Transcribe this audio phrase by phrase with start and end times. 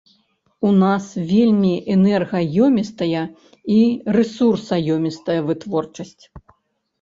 [0.67, 3.21] У нас вельмі энергаёмістая
[3.75, 3.77] і
[4.17, 6.23] рэсурсаёмістая вытворчасць.